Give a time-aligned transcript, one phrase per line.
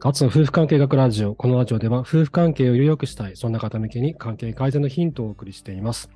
[0.00, 1.34] ガツの夫婦関係学ラジオ。
[1.34, 6.08] このラジオでは夫婦関係をより良くしたい、そんな方向けに関係改善のヒントをお送りしています。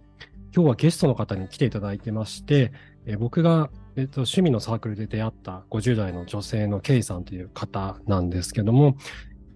[0.54, 2.70] 今日はゲストの方に来ていただいてまして、
[3.06, 8.96] え僕が、えっと趣味のサークルで出会った50代の女性の K さんという方なんですけども、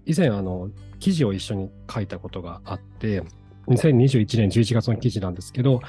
[0.06, 3.22] 以前あの記事を一緒に書いたことがあって、
[3.68, 5.82] 2021年11月の記事なんですけど、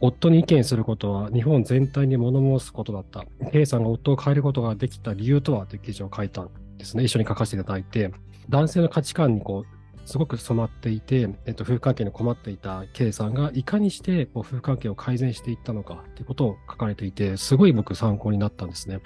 [0.00, 3.26] 夫に意見することは日本全体に物申すことだった。
[3.52, 7.04] K さんが夫を変えることができた理由とはという記事を書いたんですね。
[7.04, 8.10] 一緒に書かせていただいて、
[8.48, 9.78] 男性の価値観にこう、
[10.08, 19.00] すごく染まっていて、えっと、夫婦関係に困っていた K さんがいかにしてこう夫婦関係を改善していったのかということを書かれていて、すごい僕参考になったんですね。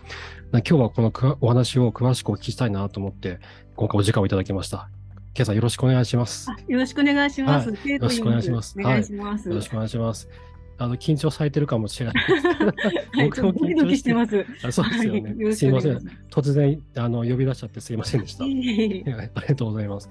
[0.52, 3.40] な今日はこのお話を詳しくお聞きしたいなと思って、
[3.74, 4.88] 今回お時間をいただきました。
[5.34, 6.48] K さんよろしくお願いします。
[6.50, 7.70] あよろしくお願いします。
[7.70, 9.48] はよよろしくお願いしますお願いします。
[9.48, 10.51] よろしくお願いします。
[10.82, 14.44] あの、緊張されてるかもしれないですけどはい、ちょっとドキドキしてます。
[14.64, 15.44] あそうですよね。
[15.44, 15.98] はいすいません。
[16.30, 18.44] 突然、あの、呼び出しちゃってすいませんでした。
[18.44, 20.08] ありがとうございます。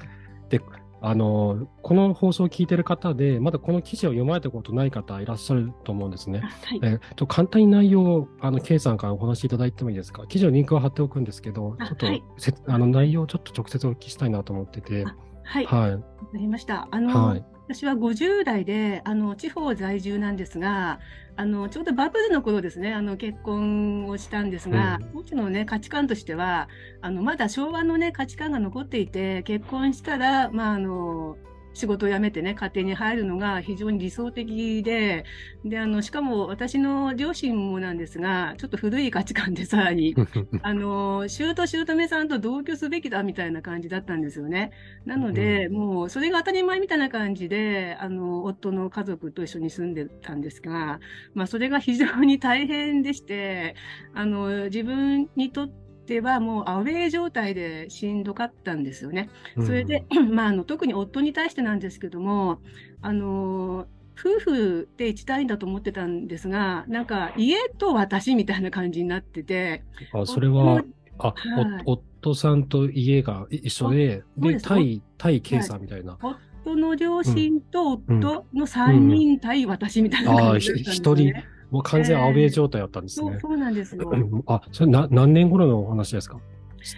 [0.49, 0.61] で、
[1.03, 6.41] あの、この放送を聞いてる方で、まだこの記事を読まれたことない方いらっしゃると思うんですね。
[6.41, 10.27] はいえっと、簡単に内容を、あの、K さんからお話しいただいてもいいですか？
[10.27, 15.91] 記事のリンクを貼っておくんですけど、ちょっと、あはいせあの、内容をちょっと直接お聞きしたいなと思ってて、あはい、わはい。
[15.93, 16.03] か
[16.35, 16.87] りました。
[16.91, 17.45] あの、はい。
[17.73, 20.99] 私は50代で、あの、地方在住なんですが、
[21.37, 25.11] あの、ちょうどバブルの頃ですね、あの、結婚をしたんですが、うん。
[25.13, 26.67] 当時のね、価値観としては、
[26.99, 31.37] あの、まだ昭和のね、価値観が残っていて、結婚したら、まあ、あの、
[31.73, 35.25] 仕事を辞めてね、家庭に入るのが非常に理想的で、
[35.63, 40.15] で、あの、しかも私の両親もなんですが、ちょっと古い価値観でさらに、
[40.61, 44.71] あの、姑姑さんと同居すべきだみたいな感じだったんですよね。
[45.05, 50.99] なので、もうそれが当たり前みたいな感じで、あの、夫の家族と一緒に住んでたんですが、
[51.33, 53.75] まあそれが非常に大変でして、
[54.13, 55.80] あの、自分にとって
[56.19, 59.29] はもうアウェー状態でしんどかったんですよね。
[59.65, 62.59] それで、 まあ、あの特に夫に対してなんですけども、
[63.01, 63.87] あの
[64.19, 70.83] 夫婦で一体だと思ってたんですが、なんか家と私みたいな感じになってて、あ、それは、
[71.17, 71.33] あ、は
[71.79, 71.83] い。
[71.85, 76.17] お夫さんと家がい一緒で、で、対、対 K さんみたいな。
[76.63, 81.45] 夫の両親と夫の3人対私みたいな感じだったんですよね。
[81.71, 83.31] もう完全アウェー状態だったんですね。
[83.31, 84.11] そうそうなんですよ。
[84.47, 86.37] あ、それな何年頃のお話ですか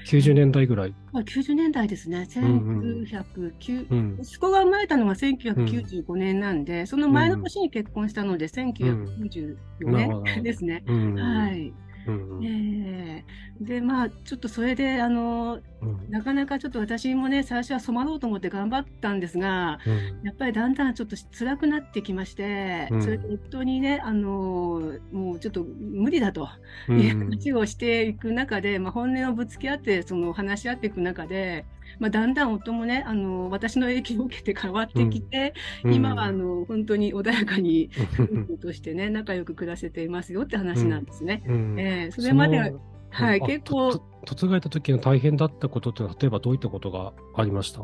[0.07, 0.95] ?90 年代ぐらい。
[1.11, 2.27] まあ90年代ですね。
[2.31, 4.17] 1909、うん。
[4.19, 9.57] 息子が生まれたのが1995年なんで、その前の年に結婚したので、1994
[9.91, 10.83] なるほど年ですね。
[10.87, 11.15] うん。
[11.15, 11.71] はい。
[12.05, 12.45] うん。
[12.45, 13.25] え
[13.61, 13.63] え。
[13.63, 16.09] で、まあ、ちょっとそれで、あの、うん。
[16.09, 20.21] なかなかちょっと私もね、最初は染まろうと思って頑張ったんですが、うん。
[20.23, 23.01] やっぱりだんだんちょっと辛くなってきまして、うん。
[23.03, 26.49] それで夫にね、あの、もうちょっと無理だと
[26.87, 31.65] ういうん話をしていく中で、まあ、本音をぶつけ合って、その話し合っていく中で、
[31.99, 37.89] まあ、だんだん夫もね、あの、私の影響を受けて変わってきて、今はあの、本当に穏やかに
[38.19, 41.43] 夫婦としてね、仲良く暮らせていますよって話なんですね。
[41.47, 41.79] うん。
[41.79, 42.73] ええそれまで
[43.13, 43.91] はい、あ結構
[44.25, 47.81] 嫁がれた時の大変だったことって、例えばどういったことがありました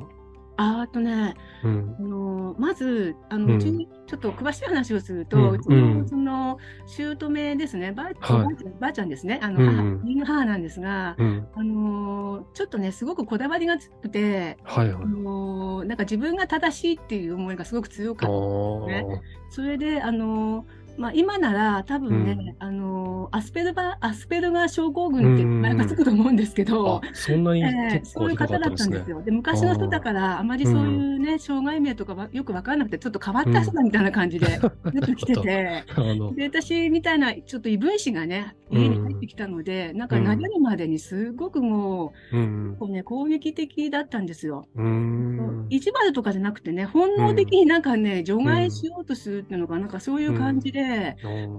[0.60, 2.02] ああとね、うんあ。
[2.02, 11.48] のまず、あの、うんうちょっと詳しい話をすると、うちうんの、その、姑ですね、ばあ,、はいばあちゃんですね、あの、うん母、なんですが、うん。
[11.56, 15.06] あのちょっとね、すごくこだわりが強くて、あはいはい。
[15.08, 18.88] のなんか自分が正しいっていう思いがすごく強かあった。
[18.88, 19.20] ねー
[19.52, 20.66] それで、あの
[20.98, 22.68] まあ、今なら多分ね、うん。
[22.68, 29.22] あのアスペルバアスペルガー症候群って名前がつくと思うんですけど、あ、そんなにええ結そういう方だったんですよ。
[29.22, 35.84] で、昔の人だから、あまりそういうね、障害名とかはよくわからなくて、ちょっと変わった人だみたいな感じで出てきてて、
[36.36, 42.72] で、私みたいな、ちょっと異分子がね、家に入ってきたので、なんかうん投げるまでにすごくもうん。
[42.74, 42.78] う、。
[42.80, 44.68] こうね、攻撃的だったんですよ。
[45.70, 50.79] 意地悪とかじゃなくてね、本能的になんかね、除外しようとするっていうのが、なんかそういう感じで、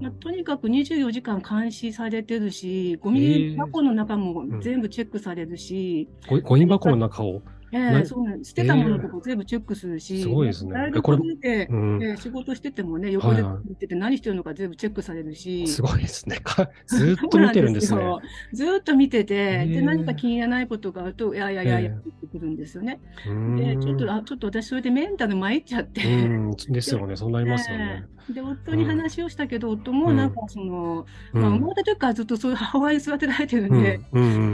[0.01, 7.41] まあ、とにかく24時間監視されてるし、ゴミ箱の中も全部チェックされるし、ごゴミ箱の中を？
[7.73, 8.43] ええなそうなん。
[8.43, 12.03] 捨てたものとか全部チェックするし、すごいですね台えこれ所で、うん。
[12.03, 16.37] ええ仕事しててもね、横で見てて何してるのか全部チェックされるし、すごいですね。
[16.43, 17.99] か ずーっと見てるんですね。
[17.99, 18.21] すよ
[18.51, 23.01] ずーっと見てて、へえで、何か気に入らないことがあると、いやいやいやいやええってくるんですよね。
[23.25, 26.51] うーんで、ちょっと、あ、ちょっと私それでメンタル参っちゃって、うん。
[26.51, 27.15] ですよね。
[27.15, 28.03] そうなりますよね。
[28.29, 34.03] で、夫に話をしたけど、夫もなんかその、うんまあ、生まれた時からずっとそういう母親に育てられてるんで、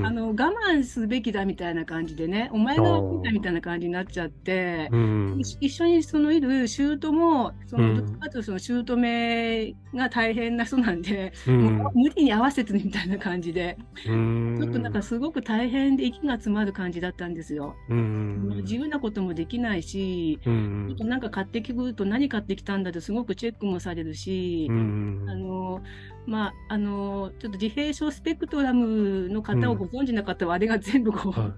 [0.02, 5.36] あの、我慢すべきだみたいな感じでね、お前がみたいな感じになっちゃって、うん。
[5.40, 13.78] 一一緒にそのいる姑も、その、うんどっちかとその姑が大変な人なんで、うんもう無理に合わせてるみたいな感じで、
[14.08, 14.58] うん。
[14.60, 17.76] ちょっとなんかすごく大変で息が詰まる感じだったんですよ。
[17.90, 18.50] うん。
[18.64, 25.26] 自由なこともできないし、うんちょっとなんか買ってくると何買ってきたんだってすごくチェックもされるし、うん。
[25.28, 25.82] あの、
[26.26, 31.54] まあ、あの、ちょっと自閉症スペクトラムの方をご存知な方は、あれが全部こう、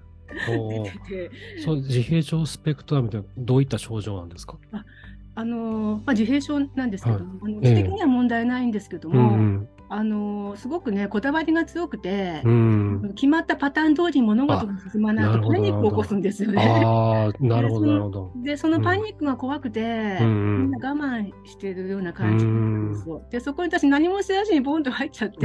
[0.46, 0.98] 出て
[1.28, 1.30] て、
[1.64, 4.56] そう、自閉症スペクトラムってどういった症状なんですか？
[5.36, 9.68] あの、まあ、自閉症なんですけども、あのええ知的には問題ないんですけどうも、ん。
[9.88, 13.12] あの、すごくね、こだわりが強くて、うん。
[13.14, 16.62] 決まったパターン通りに物事が進まないとパニックを起こすんですよね。
[16.62, 18.32] ああ、なるほど、でそのなるほど。
[18.44, 23.22] で、そのパニックが怖くて、うんみんな我慢してるような感じなんですよ。
[23.30, 25.38] で、そこに私何も知らずにボンと入っちゃって。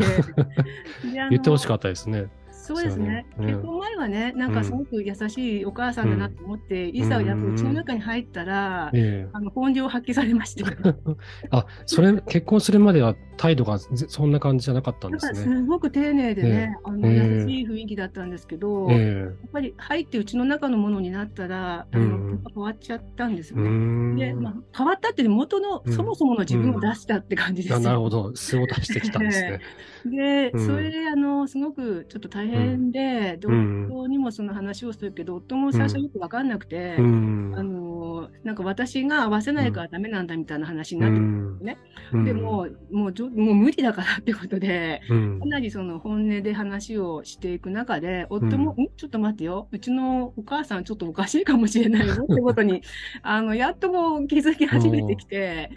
[1.30, 2.26] 言ってほしかったですね。
[2.66, 3.08] そうですね。
[3.08, 10.64] ねうん結婚前はね、なんかすごく優しいお母さんだなと思って、いざやっぱうちの中に入ったら、ええあの本領発揮されまして。
[11.52, 15.36] あ、それ、結婚するまでは態度がぜそんな感じじゃなかったんですね。
[15.36, 23.78] すごく丁寧でね、あのええ優しい雰囲気だったんですけど、やっえぱり入ってうちの中のものになったら、あのうん変わっちゃったんですえうよね。
[23.78, 24.16] ん。
[24.16, 28.36] で、まあ、変わったって元の、うんそもそもの自分を出したって感じですなるほど。
[28.36, 29.60] 素を出してきたんですね。
[30.06, 32.55] で、うんそれで、あの、すごくちょっと大変
[32.92, 33.88] で、で、うん。
[33.92, 37.54] 夫にもその話をするけど、夫も最初よくわかんなくて、うん。
[37.56, 41.78] あの、なんか私が合わせないからダメなんだみたいな話にうなってくるん、ね。
[42.14, 42.26] うん。
[42.26, 45.40] でも、もうもう無理だからってことで、うん。
[45.40, 48.76] かなりその本音で話をしていく中で、夫も、ん。
[48.96, 52.82] ちょっと待ってよ、うちのお母さんちょっとおかしいかもしれないよってことに、
[53.22, 55.70] あの、やっとこう気づき始めてきて。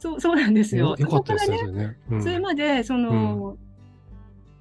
[0.00, 0.90] そう、そうなんですよ。
[0.90, 3.58] よよかったですそこからねそれまで、その、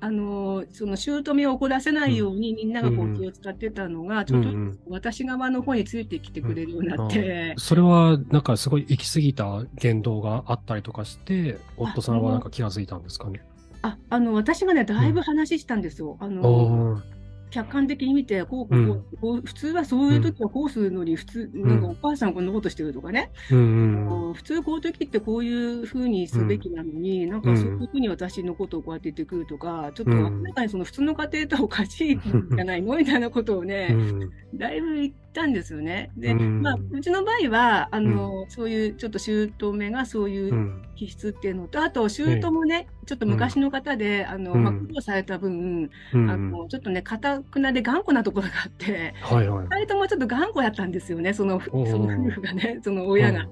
[0.01, 13.41] あの、その、姑を怒らせないようにみんながこうんう気を使ってたのが、ちょっとうんうん私側の方についてきてくれるようになって、それは、なんかすごい行き過ぎた言動があったりとかして、夫さんはなんか気がついたんですかね？
[13.81, 16.17] あ、あの、私がね、だいぶ話したんですよ。
[16.19, 17.18] ああの、ー
[17.49, 30.39] 客観的に見て、こう、こう、こう普通はそういう時はこうするのに、普通、なんかお母さんこんなことしてるとかね、うん普通こういう時ってこういうふうにすべきなのに、なんかそういうふうに私のことをこうやって言ってくるとか、ちょっとうん。
[30.41, 32.21] 明らかにその普通の家庭とはおかしいん
[32.55, 32.95] じゃないの？
[32.97, 34.29] みたいなことをね、うん。
[34.57, 36.11] だいぶ言ったんですよね。
[36.17, 36.61] で、うん。
[36.61, 40.85] まあ、うちの場合は、あの、そういうちょっと姑がそういううん。
[40.95, 44.63] 気質っていうのと、あと、姑もね、ちょっと昔の方で、あの、うん。
[44.63, 46.29] まあ、苦労された分、うん。
[46.29, 49.67] あの、ちょっとね、堅くなで頑固なところがあって、はいはい。
[49.69, 53.43] 二人ともちょっと頑固やったんですよね、その、その夫婦がね、 その親が。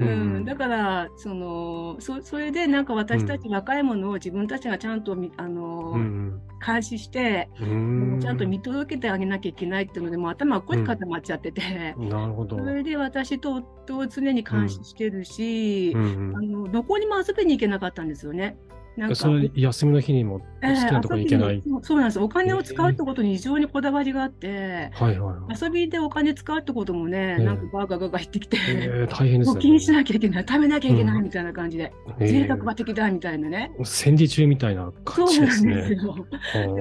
[0.00, 0.38] ううん。
[0.40, 12.58] んだから、その、そ、それでなんか私たち若いものを自分たちがちゃんとみ、あの、うん監視して、うんちゃんと見届けてあげなきゃいけないっていうので、もう頭がこっち固まっちゃってて、なるほど。
[12.58, 18.56] それで私と夫を常に監視してるし、うんあの、どこにも遊びに行けなかったんですよね。
[18.98, 21.54] なんか、それ休みの日にも好えきなところに行けない。
[21.56, 22.20] 遊びにそうなんです。
[22.20, 25.56] お金を使うってことに非常にこだわりがあって、はいはいはい。
[25.62, 29.58] 遊びでお金使うってこともね、ええなんかガーガーガーガー言ってきて、えー大変ですね。
[29.58, 33.70] 募金しなきゃいけない、食べなきゃいけなうんいみたいな感じで、えー贅沢は的だみたいなね。
[33.84, 36.02] 戦時中みたいな感じそうなんですですね。
[36.02, 36.26] よ。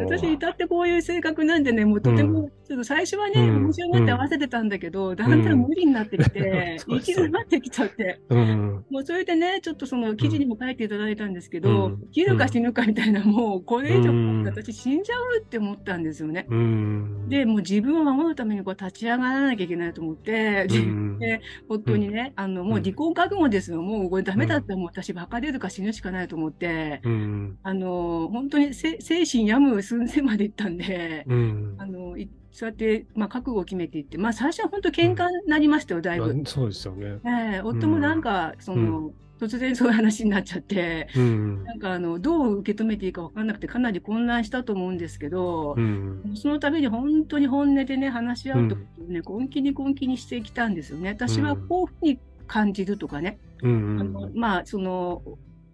[0.07, 6.39] 私、至ってこういう性格なんでね、もうとても、ちょっと最初はね、うん面白がって合わせてたんだけど、だんだん無理になってきて、
[6.87, 8.85] うん 行き詰まってきちゃって、うん。
[8.89, 16.45] もうそれでね、ちょっとその記事にも書いていただいたんですけど、うん生きるか死ぬかみたいな、もうこれ以上うん私死んじゃうって思ったんですよね。
[16.49, 17.29] うん。
[17.29, 23.81] で、もう自分を守るためにこう立ち上がらなきゃいけないと思って、自分で夫にね、あの、もう離婚覚悟ですよ。
[23.81, 27.59] もうこれダメだったらもう私バカ出るか死ぬしかないと思って、うん。
[27.63, 31.75] あの、本当にせ精神病む寸前まで行ったんで、うん。
[31.77, 36.25] あの、いそうやって、まあ、覚悟を決めていって、まあ、最初は本当喧嘩になりましたよ、だいぶ。
[36.43, 37.19] あそうですよね。
[37.23, 41.63] ええ夫もなんか、その、突然そういう話になっちゃって、うん。
[41.65, 46.31] なんかあの、どう受け止めていいか分かんなくて、かなり混乱したと思うんですけど、うん。
[46.33, 51.09] その度に本当に本音でね、話し合うってことをね、根気に根気にしてきたんですよね。
[51.09, 53.99] 私はこういうふうに感じるとかね、うん。
[54.01, 55.21] あのまあ、その、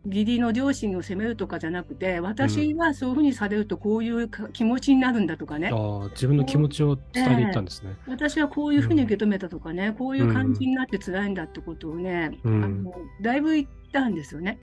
[0.05, 7.95] 義理の両親を責めるとかじゃなくて、私はそういうふうにされるとこういうか気持ちになるんだとかね、ああ、自分の気持ちを伝えていったんですね。
[8.07, 12.63] 私はこういうふうに受け止めたとかね、こういう感じになって辛いんだってことをね、うん。
[12.63, 14.59] あのだいぶたんですよね。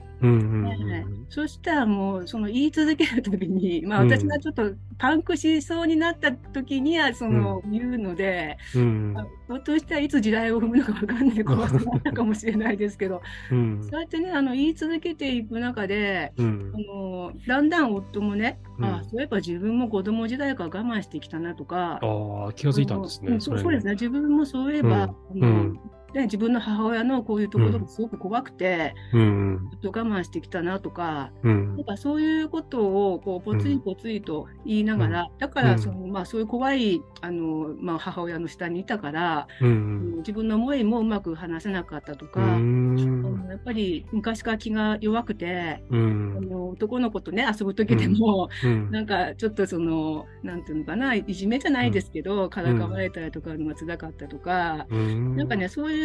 [1.29, 13.21] そしたらもうその言い続けるたびに、 まあ、私がちょっとパンクしそうになった時にはその言うので、うんあひょっとしたらいつ時代を踏むのか分かんない怖さがあったかもしれないですけど、
[13.51, 13.83] うん。
[13.83, 16.71] そうやってねあの言い続けていく中でうん。
[16.73, 18.85] あのだんだん夫もね、うん。
[18.85, 23.39] あそういえば自分も子供時代から我慢してきたなとか、ああ、気がついたんですね。
[23.39, 23.93] そうですね。
[23.93, 25.79] 自分もそういえば、うん
[26.13, 31.75] あのうんね、自分の母親のこういうところがすごく怖くて、うんずっと我慢してきたなとか、うん。
[31.77, 42.95] なんかそういうことをこうぽつりぽつりと言いながら、だからその、まあ、そういう怖いあの、まあ、母親の下にいたから、うん自分の思いもうまく話せなかったとか、うあん。
[42.95, 48.91] のやっぱり昔から気が弱くて、うあんの男の子とね遊ぶ時でも、うん。
[48.91, 55.35] なんかちょっとそのなんていうのかないじめじゃないですけど、からかわれたりとかのが辛かったとか、うん。
[55.35, 56.00] なんかねそういう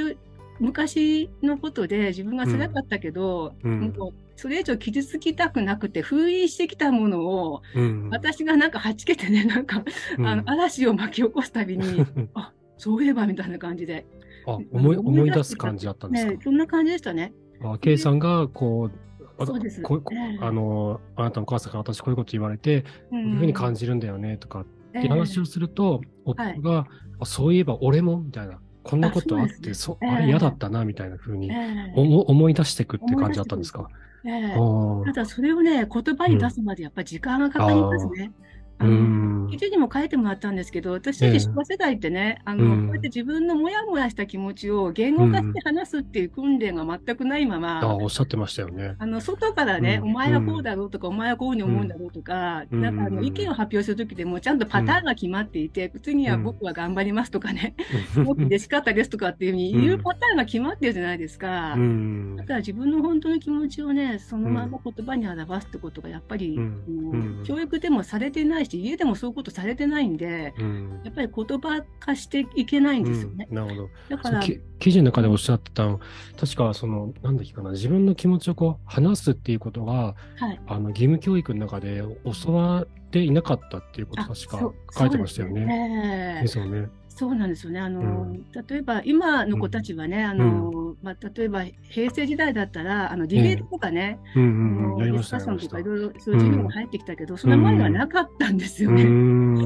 [0.60, 3.92] 昔のことで自分が辛かったけど、うん。
[3.96, 8.08] もうそれ以上傷つきたくなくて封印してきたものをうん。
[8.10, 9.82] 私がなんかはちけてね なんか、
[10.18, 10.26] うん。
[10.26, 14.06] あの嵐を巻き起こすたびにあそういえばみたいな感じで、
[14.46, 16.30] あ思い思い出す感じだったんですか？
[16.32, 17.32] ね、そんな感じでしたね。
[17.62, 18.98] あ、K さんが、こう、
[20.40, 26.60] あの、あなたのお母さんから私こういうこと言われて、こういうふうに感じるんだよね、とかって話をすると、夫はい
[27.24, 30.08] そういえば俺も、みたいな、こんなことあって、あそね。
[30.10, 31.92] あれ嫌だったな、みたいなふうにええ。
[31.96, 33.88] 思思い出していくって感じだったんですか？
[34.24, 34.54] ええ。
[35.04, 38.32] ただそれをね言葉に出すまでやっぱり時間がかかりますね。
[38.78, 38.94] あうの
[39.46, 39.48] ん。
[39.50, 42.86] 記事にも書いてもらったんですけど、私たち昭和世代ってね、あの、うん。
[42.86, 48.96] こうやって自分のモヤモヤした気持ちを言語化して話すっていう訓練が全くないまま、あおっしゃってましたよね。
[48.98, 50.10] あの外からね、うん。
[50.10, 52.80] お前はこうだろうとか、お前はこういうふうに思うんだろうとか、うん。
[52.82, 57.74] なんかあのうん意見を発表するときでもちゃんとパターンが決まっていて、次は僕は頑張りますとかね、
[58.24, 61.74] 僕嬉しかったですとかっていうふうに言うパターンが決まってるじゃないですか。
[61.74, 62.36] うん。
[62.36, 66.84] だから自分の本当の気持ちをね、そのまま言葉に表すってことがやっぱり、うん。
[66.88, 67.44] もううん。
[67.44, 73.46] 教育でもされてないし、家でもそういうことされてないんで、うんやっぱり言葉化していけないんですよね。
[73.50, 73.88] うんなるほど。
[74.10, 76.00] だから、記事の中でおっしゃってたの、
[76.38, 80.60] 確かその、なんだっけかな、自分の気持ちをこう話すっていうことが、はい。
[80.66, 82.02] あの義務教育の中で
[82.44, 85.48] 教わっていなかったっていうことあ確か書いてましたよ。
[85.48, 86.88] ねですよね。
[87.16, 87.80] そうなんですよね。
[87.80, 88.36] あの、うん
[88.68, 95.58] 例えば今の子たちはね、あの、まあ、例えば平成時代だったら、あの、ディベートとかね、ディスカッ。
[95.58, 99.04] とかいろいろそういう授業が入ってきたけど、その前はなかったんですようね。
[99.04, 99.56] ん。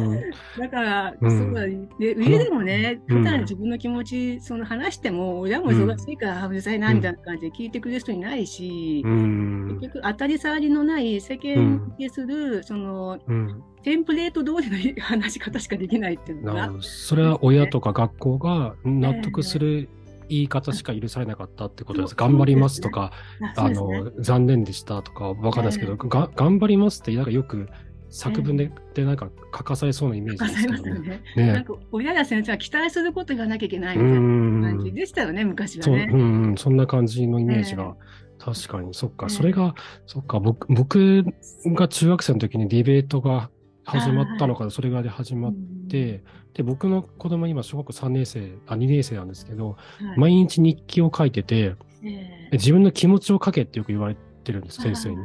[0.59, 9.78] だから、うんそうだ、で、家でもね、うん普段自分の気持ち、その話しても、親も忙しいから、あうるさいな、みたいな感じで聞いてくれる人いないしう、ん。
[9.80, 13.62] 結局当たり障りのない世間受けする、その、うん。
[13.82, 16.70] テンプレート通りの話し方しかできないっていうのが。
[16.80, 19.88] それは親とか学校が納得する
[20.28, 22.14] 言い方しか許されなかったってことです。
[22.14, 23.12] 頑張りますとか、
[23.56, 27.68] ああの、残念でしたとかわかんないですけど、が頑張りますってなんかよく
[28.10, 31.22] 作文で,、でなんか書かされそうなイメージですけどね。
[31.37, 34.94] なんねか親や先生は期待すること言わなきゃいけないうみーたいな感じん。
[34.94, 36.06] でしたよね、昔はそう、うね。
[36.06, 37.96] んうん、そんな感じのイメージが。
[38.38, 39.75] 確かに、そっか、それが、
[40.06, 41.25] そっか、僕、僕
[41.66, 43.50] が中学生の時にディベートが
[43.90, 45.04] 始まったのか、それぐらい。
[45.04, 45.54] で始まっ
[45.88, 46.23] て、
[46.54, 49.76] で、僕の子供今小学校3年生、あ、2年生なんですけど、
[50.16, 52.49] 毎日日記を書いてて、ええ。
[52.52, 55.16] 自分の気持ちを書けってよく言われてるんです、先生に。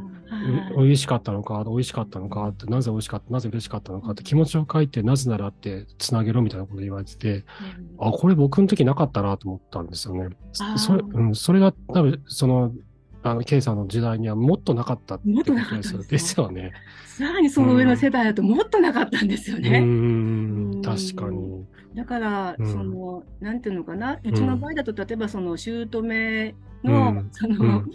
[0.78, 7.46] 美味しかったのか、美味しかったのかって、なぜ美味しかった、なぜ嬉しかったのかって気持ちを書いて、なぜならってつなげろみたいなこと言われてて、
[8.00, 10.36] あ、これ僕の時なかったなと思ったんですよね。
[10.78, 12.72] それ、うん、それが多分、その、
[13.26, 16.04] あの、ケイさんの時代にはもっとなかったってこともっとなかったですよ。
[16.04, 16.74] ですよね。
[17.08, 19.80] さらにその上の世代だともっとなかったんですようね。
[19.80, 21.66] ん、確かに。
[21.96, 22.72] だから、うん。
[22.72, 24.20] その、なんていうのかな、ん。
[24.24, 26.54] うちの場合だと、例えばその、姑
[26.84, 27.92] うのん、そのうん、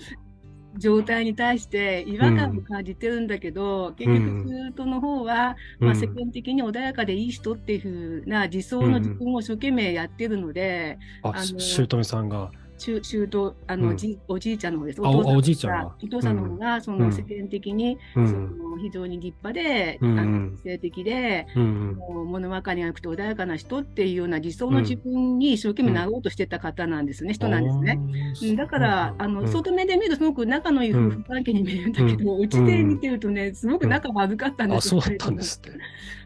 [0.79, 12.51] 状態に対して違和感を感じてるんだけど、結局、姑の方は、まあ、世間的に穏やかでいい人っていうふうな理想の自分を一生懸命やってるので、あ、あのし姑さんが。
[12.81, 13.97] しゅ姑あの、うん。
[13.97, 15.01] じおじいちゃんの方です。
[15.05, 15.85] あお父さおじいちゃんが。
[15.85, 16.99] がお父さんの方が、そうん。
[16.99, 18.59] の世間的に、うそん。
[18.59, 21.95] の非常に立派で、うんあの性的で、うん。
[21.97, 28.01] もう物分かりが良くて穏やかな人っていうような理想の自分に一生懸命なろうとしてた方なんですね、人なんですね。
[28.41, 28.57] うん。
[28.57, 35.01] だから、あの、外目で見るとすごく仲のいい夫婦関係に見えるんだけど、うちで見てるとね、すごく仲悪かったんあ、ですよ。
[35.01, 35.79] そうだったんですって。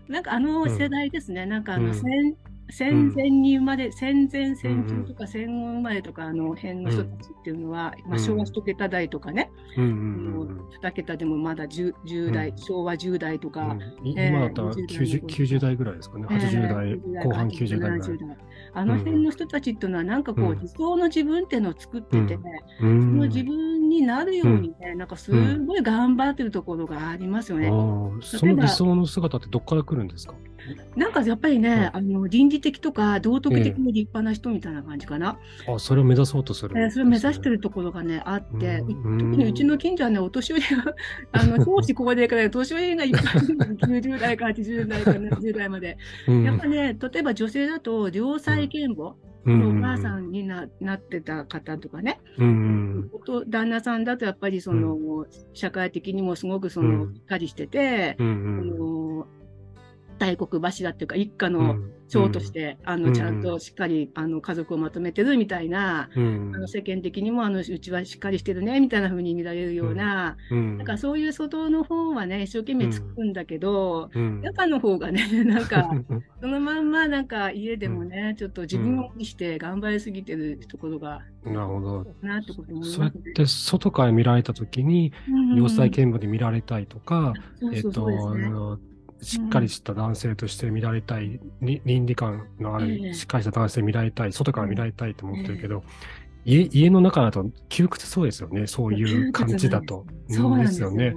[0.09, 1.95] なんかあの世代ですね、なんかあの、うん。
[1.95, 2.37] 戦
[2.71, 9.85] 戦前に生まれ、戦前、戦中とか戦後生まれとか、あの辺の人たちっていうのは、まあ、昭和一桁台とかね、うん。
[9.85, 9.93] うあん。
[9.93, 10.57] うん。
[10.57, 12.57] の二桁でもまだ 10, 10代、うん。
[12.59, 15.77] 昭和10代とか、今だったら20 90, 90代。
[15.77, 16.27] ぐらいですかね。
[16.27, 17.99] 80代、えー後半90代ぐらい。
[18.01, 18.37] 70代
[18.73, 20.59] あの辺の人たちっていうのは、なんかこう、うん。
[20.61, 22.41] 理想の自分っていうのを作ってて、う
[22.81, 23.19] そん。
[23.19, 25.31] の自分になるようにね、なんかす
[25.67, 27.69] ごい頑張ってるところがありますよね。
[28.23, 30.35] その理想の姿ってどっから来るんですか？
[30.97, 35.39] なんかやっぱりね、あの倫理的とか道徳的に立派な人みたいな感じかな。
[35.67, 40.95] えー、あそれを目指そうとする、ね、えー、それを目指してるところがね、あって、特にうちの近所はね、お年寄りが、
[41.33, 45.97] あの、少子高齢から年寄りがいっぱいいる90代から80代から 70代まで。
[46.27, 49.15] やっぱね、例えば女性だと、良妻賢母。
[49.47, 53.11] のお母さんにな,、なってた方とかね、うん、
[53.49, 59.25] 旦那さんだとやっぱりその、うん、社会的にもすごくその、しっかりしてて、うん、
[60.19, 61.77] 大黒柱っていうか一家の
[62.09, 74.11] 長として、うん、あのちゃんとしっかり、あの家族をまとめてるみたいな、うん、あの世間的にもあのうちはしっかりしてるねみたいな風に見られるような、うん、なんかそういう外の方はね一生懸命つくんだけど、
[74.43, 75.91] 中の方がね なんか
[76.41, 82.07] そのまんまなんか家でもね、ちょっと自分を意して頑張りすぎてるところが、なるほど。
[82.23, 85.13] なってことね、そうやって外から見られた時に、
[85.57, 87.35] 要塞見舞で見られたいとか、
[87.73, 88.09] えっと、
[89.25, 95.83] しっかりした男性として見られたい、うん、倫理観のある、しっかりした男性見られたい、外から見られたいと思ってるけど、
[96.45, 100.07] 家家の中だと窮屈そうですよね、そういう感じだと。
[100.29, 101.17] そうですよね。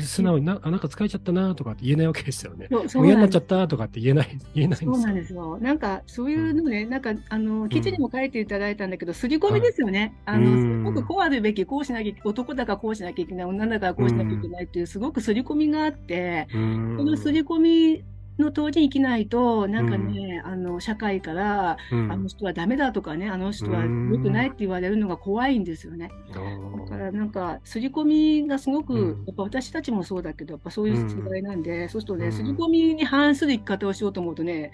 [0.00, 2.68] 素直にな、あ、なんか疲れちゃったなとかって言えないわけですよね。
[2.94, 4.94] 親になっちゃったとかって言えない、言えないんですよ。
[4.94, 5.58] そうなんですよ。
[5.60, 10.14] なんか、そういうのね、うん、なんか、あの、記事にも書いていただいたんだけど、刷り込みですよね。
[10.24, 18.04] あの、すごくこうあるべき、こうしなきゃ、男だからこうしなきゃいけない、女だからこうしなきゃいけないっていう、すごく刷り込みがあって、その刷り込み
[18.38, 26.10] の当時に生きないと、なんかね、うん、あの、社会から、うん、あの人はダメだとかね、あの人は良くないって言われるのが怖いんですよね。
[26.32, 28.04] だからなんか、刷り込
[28.42, 34.72] みがすごく、やっぱ私たちもそうだけど、やっぱそういう世代なんで、そうするとね、刷り込みに反する生き方をしようと思うとね、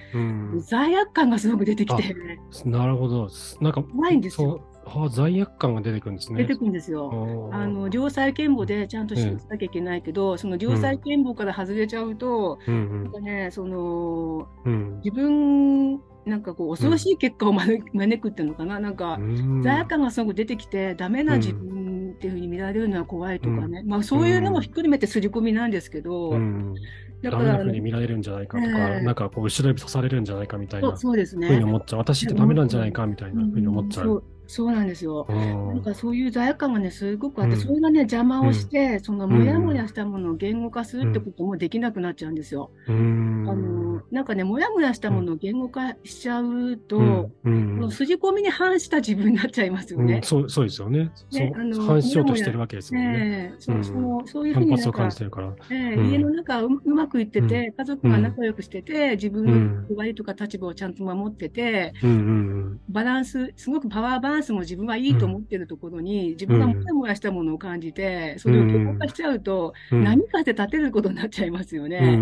[0.60, 2.16] 罪悪感がすごく出てきて、
[2.64, 3.28] なるほど。
[3.60, 4.71] なんか、怖いんですよ。
[4.94, 6.38] はあ、罪悪感が出てくるんですね。
[6.42, 7.50] 出てくるんですよ。
[7.52, 17.82] あの、良妻賢母でちゃんとしなきゃいけないけど、その良妻賢母から外れちゃうと、うん、なんかね、その、うん、自分、なんかこう、恐ろしい結果を招
[18.18, 19.18] くっていうのかな、なんか、
[19.62, 26.38] 罪悪感がすごく出てきて、ダメな自分っていうふうに見られるのは怖いとかね、まあそういうのもひっくるめて刷り込みなんですけど、
[27.22, 27.44] だから。
[27.44, 30.96] ダメなふうに見られるんじゃないかとか、えー、なんかこう、後ろ指さされるんじゃないかみたいな。
[30.96, 31.48] そうですね。
[31.48, 32.00] ふうに思っちゃう。
[32.00, 34.22] 私ってダメなんじゃないかみたいなふうに思っちゃう。
[34.52, 35.30] そうなんですよ。
[35.72, 42.72] なんかそういう罪悪感がね、すごくあって、それがね、邪魔をして、そのもやもやしたものを言語化するってこともできなくなっちゃうんですよ。
[43.44, 50.20] あの、なんかね、もやもやしたものを言語化しちゃうと、う筋込みに反した自分になっちゃいますよね。
[50.22, 51.10] そうそうですよね。
[51.32, 53.54] ねあの反しようとしてるわけですもんね。
[53.58, 55.08] そうそうそういうふうになんか、
[55.70, 61.94] 家の中うまくいってて、家族が仲良くしてて、自分の役割とか立場をちゃんと守ってて、
[62.88, 72.18] バランス、すごくパワーバランスンスも自分はいいと思ってるところに、自分がもやもやしたものを感じて、それを言語化しちゃうと、波風立てることになっちゃいますよね。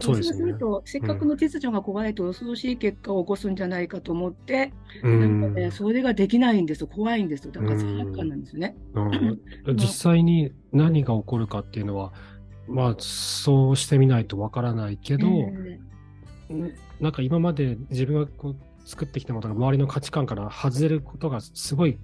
[0.00, 6.86] そうすると、せっかくの秩序が壊れて恐ろしい結果を起こすんじゃないかと思って、なんかね、それができないんですよ。
[6.86, 7.52] 怖いんですよ。
[7.52, 8.76] だから罪悪感なんですね。
[9.74, 12.12] 実際に何が起こるかっていうのは、
[12.68, 18.56] まあ、そうしてみないとわからないけど、えー、なんか今まで自分がこう
[18.88, 21.98] 作ってきたものが周りの価値観から外れることがすごい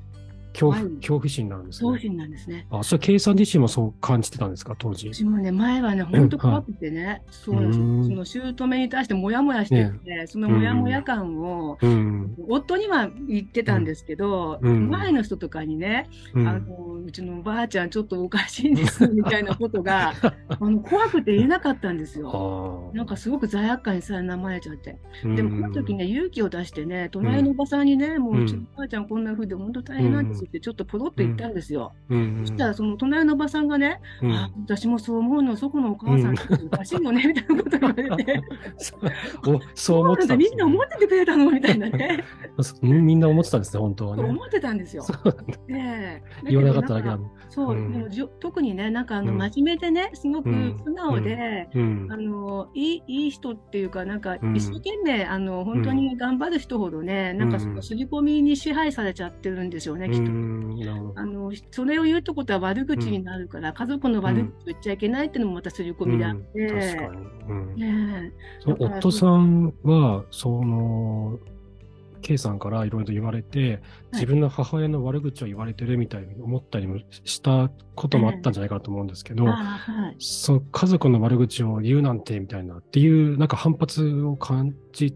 [0.52, 1.78] 恐怖、はい、恐怖心なんですね。
[1.78, 2.66] 恐怖心なんですね。
[2.70, 5.08] あ、それ計算自身もそう感じてたんですか、当時？
[5.12, 20.12] 私もね、前はね、本当怖くてね、はい、そその姑に対してもやもやしてて、ね、そのもやもや感を、うん、夫には言ってたんですけど、うん、前の人とかにね、うん、あの、うちのおばあちゃんちょっとおかしいんです、みたいなことが、
[20.48, 22.90] あの、怖くて言えなかったんですよ。
[22.94, 24.98] なんかすごく罪悪感にさらまれちゃって。
[25.24, 31.92] でも、この時ね、勇気を出してね、隣のおばさんにね、もううちのおばあちゃんこんな風で本当大変なんですってちょっとポロッと言ったんですよ。
[32.09, 36.35] うん、そしたらその隣のおばさんがね、うん、あ私もそう思うの、そこのお母さん、
[36.66, 38.42] おかしいよね、みたいなこと言われて。
[39.46, 41.50] おそう思ってたみんな思っててくれたの？
[41.50, 42.24] みたいなね。
[42.83, 44.24] みんな思ってたんですね、本当はね。
[44.24, 45.05] 思ってたんですよ。
[45.68, 47.31] ね言わなかっただけなの。
[47.48, 50.50] そう、でもじ特にね、なんかあの、真面目でね、すごく
[50.85, 60.31] 素直で、あの、いい、いい人っていうか、なんか、一生懸命、あの、本当に頑張る人ほどね、なんかその刷り込みに支配されちゃってるんですよね、きっと。
[61.14, 67.10] あのそれを言うってことは悪口になるから、うん、家族の悪口言っちゃいけないっていうのもまた刷り込みであって、
[68.66, 71.38] 夫さんはその
[72.22, 79.52] K さんからいろいろと言われて、自分の母親の悪口を言われてるみたいに思ったりもしたこともあったんじゃないかと思うんですけど、は
[80.12, 85.12] い、その家族の悪口を言うなんてみたいなっていうなんか反発を感じ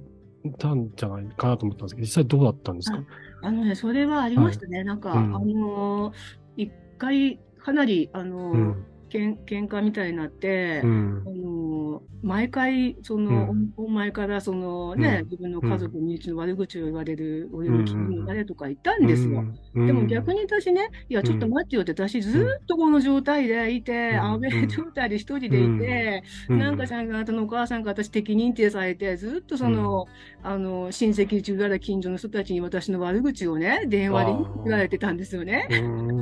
[0.52, 2.98] たんじゃないかなと思ったんですけど、実際どうだったんですか？
[3.42, 4.78] あのね、それはありましたね。
[4.78, 8.84] はい、なんか、うん、あのー、回かなり、あの、うん。
[9.08, 11.22] けん喧嘩みたいになって、うん。
[11.26, 11.30] あ。
[11.30, 15.24] の毎回、その、おお前から、そのね、うん。
[15.24, 19.44] 自分の家族、身内の悪口を言われる、俺の君の誰とか言ったんですよ。
[19.74, 19.86] うん。
[19.86, 24.20] でも逆に私ね、いや、ちょっと待ってよって、私ずーっとこの状態でいて、うん。
[24.20, 30.06] 安倍状態で一人でいて、うん、なんかさんがあなたのお母さんが私敵認定されて、ずっとその、
[30.42, 34.32] あの、親戚中から近所の人たちに私の悪口をね、電話で
[34.64, 35.68] 言われてたんですよね。
[35.70, 35.74] う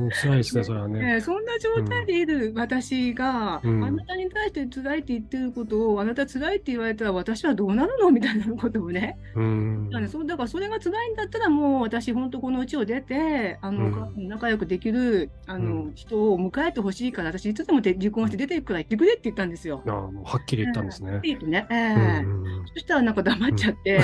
[0.06, 1.00] ん、辛いですね、それはね。
[1.14, 8.10] えーそんな状態でいる私が、うんあなたに対して辛いって言ってることを、あなた辛いって言われたら私はどうなるの？
[8.10, 9.18] みたいなことをね。
[9.34, 9.90] うん。
[9.90, 19.82] なんでそうだからそれが辛いんだったらもう私本当この家を出て、あの、うん仲良くできる、あの、う人を迎えてほしいから、私いつでもで離婚して出ていくから言ってくれって言ったんですよ。
[19.86, 21.38] ああもうはっきり言ったんですねえう
[21.70, 24.00] えんそしたらなんか黙っちゃって、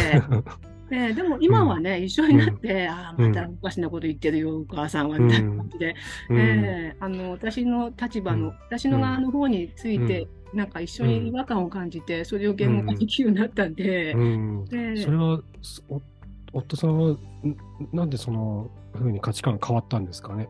[0.92, 5.94] ええでも今はね、一緒になって、ああ、またおかしなこと言ってるよ、お母さんは、みたいな感じで、
[6.28, 6.38] うん。
[6.38, 8.54] ええあの、私の立場の、うん。
[8.68, 14.64] 私の側の方について、なんか一緒に違和感を感じて、それを言語化できるようになったんで、うん。
[14.72, 15.40] ええそれは、
[16.52, 17.18] 夫さんは、ん
[17.92, 20.48] なんでそのふうに価値観変わったんですかね？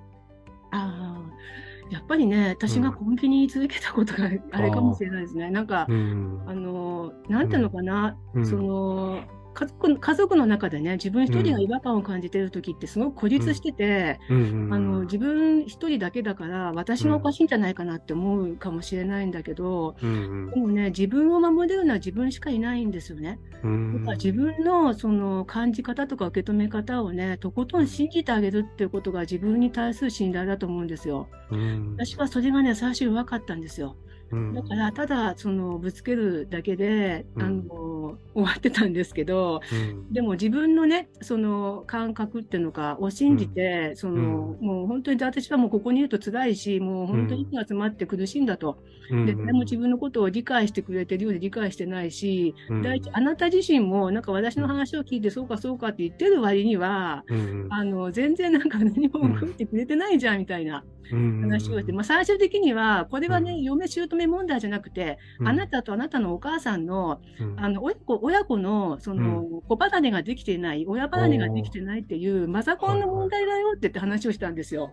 [0.72, 5.50] ああ、やっぱりね、私が根気に続けたことがあれかもしれないですね。
[5.50, 6.42] なんか、うん。
[6.46, 8.46] あの、なんていうのかな、うん。
[8.46, 9.22] その、
[9.52, 23.38] 家族家族の中でね、自分一人が違和感を感じてる時ってすごく孤立してて、うんあの、自分一人だけだから、私がおかしいんじゃないかなって思うかもしれないんだけど、うんでもね、自分を守れるのは自分しかいないんですよね。
[23.62, 31.28] うんだから自分のその感じ方とか受け止め方をね、とことん信じてあげるっていうことが自分に対する信頼だと思うんですよ。
[31.50, 33.96] うん私はそれがね、最初弱かったんですよ。
[34.32, 34.54] うん。
[34.54, 37.42] だから、ただ、その、ぶつけるだけで、うん。
[37.42, 40.12] あの、終わってたんですけど、うん。
[40.12, 48.78] でも自分のね、その感覚っていうのかを信じて、その、もう本当に私はもうここにいると辛いし、もう本当に息が詰まって苦しいんだと。
[49.10, 49.26] うん。
[49.26, 52.82] で、誰も自分のことを理解してくれてるようで理解してないし、うん。
[52.82, 61.40] 第一、あなた自身もなんか私の話を聞いて、そうかそうかって言ってる割には、うんあの、全然なんか何も 動いてくれてないじゃんみたいなうん。
[61.40, 63.62] 話をして、まあ最終的には、これはね、うん。
[63.62, 65.48] 嫁姑問題じゃなくて、うん。
[65.48, 67.60] あなたとあなたのお母さんの、うん。
[67.60, 74.90] あの、親子、親子の、その、子離れができてない、親離れができてないっていう、マザコンの問題だよって言って話をしたんですよ。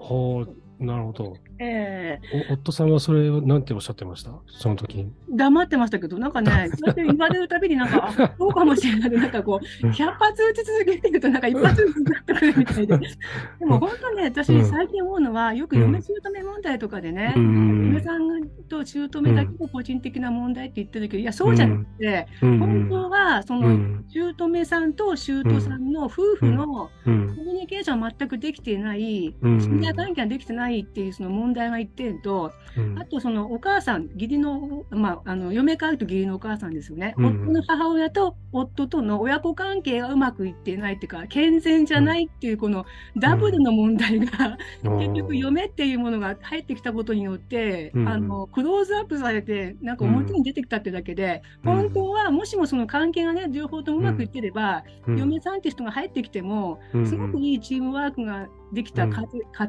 [0.79, 1.37] なるほど。
[1.59, 4.31] えお夫さんはそれをなんておっしゃってました？
[4.47, 5.07] その時。
[5.29, 9.09] 黙ってましたけど、なんかね、 そうやって言われるたびになんか、あそうかもしれない。
[9.11, 12.97] なんかこう、100発撃ち続けてると、なんか一発撃ちになってくるみたいで。
[13.59, 14.65] でも本当ね、私、うん。
[14.65, 17.85] 最近思うのは、よく嫁姑問題とかでね、うん。
[17.87, 22.59] 嫁さんと姑だけの個人的な問題って言ってるけど、いや、そうじゃなくて、うん。
[22.59, 24.05] 本当は、その、うん。
[24.09, 25.87] 姑さんと姑さん。
[25.87, 27.27] の夫婦のうん。
[27.35, 29.61] コミュニケーションが全くできていない、うん。
[29.61, 32.99] 信頼関係ができてないっていうその問題が一点と、うん。
[32.99, 42.85] あとそのお母さん、義理の、まあ、あの嫁からと義理のお母さんですよね、うん夫の母親と夫との親子関係がうまくいっていないっていうか、健全じゃないっていう、この
[43.17, 48.07] ダブルの問題が、結局、嫁っていうものが入ってきたことによって、うん。
[48.07, 51.75] あのクローズアップされて、なんか表に出てきたってだけで、うん。
[51.75, 55.17] 本当はもしもその関係がね、両方ともうまくいってれば、うん。
[55.17, 57.07] 嫁さんって人が入ってきても、うん。
[57.07, 59.21] すごくいいチームワークができたうん家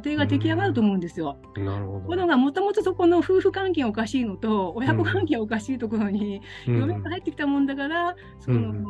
[0.04, 1.38] 庭,、が出来上がると思うんですよ。
[1.56, 2.00] なるほど。
[2.00, 8.86] ところが、もともとそこの夫婦関係がおかしいのと、親子関係がおかしいところに、うん嫁が入ってきたもんだから、その、うん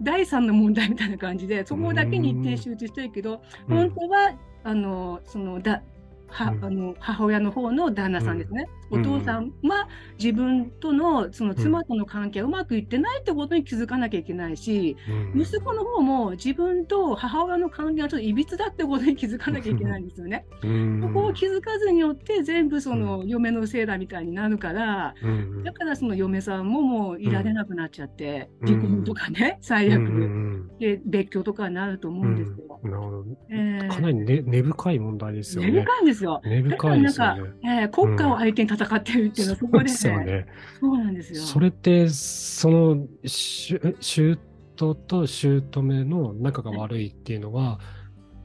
[0.00, 5.82] 第三の問題みたいな感じで、そこだけに一点集中してるけど、うん本当は、あの、その、だ、
[6.28, 8.68] は、うんあの、母親の方の旦那さんですね。
[8.90, 14.96] うんお父さんは自分との、その妻との関係がうまくいってないってことに気づかなきゃいけないし、
[15.34, 20.46] うん息子の方も自分と母親の関係がちょっといびつだってことに気づかなきゃいけないんですよね。
[20.62, 32.80] うんそこを気づかずによって全部その嫁のせいだみたいになるから、うんだからその嫁さんももういられなくなっちゃって、うん離婚とかね、最悪で別居とかになると思うんですよ。
[32.82, 33.24] うんなるほど。
[33.50, 35.82] えーかなり根根深い問題ですよ根ね。
[35.82, 36.40] 深いんですよ。
[36.44, 40.46] 根深いなんかですよね。、えー国家を相手に戦ってるっていうのはそこでですよね。
[40.80, 41.42] そうなんですよ。
[41.42, 44.38] それって、その、しゅ姑
[44.76, 47.80] と姑の仲が悪いっていうのは、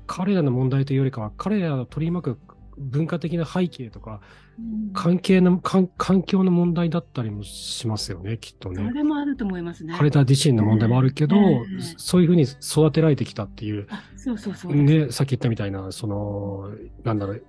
[0.08, 2.40] 彼らの問題というよりかは、彼らの取り巻く
[2.78, 4.22] 文化的な背景とか、
[4.58, 8.92] うん関係の、環環境の問題だったりもしますよね、きっとそね。
[8.94, 9.96] れもあると思いますね。
[9.98, 11.66] 彼ら自身の問題もあるけど、ええ
[11.98, 14.76] そういうふうに育てられてきたっていう、あそうそうそう。
[14.76, 16.70] ね、さっき言ったみたいな、その、
[17.04, 17.44] なんだろう、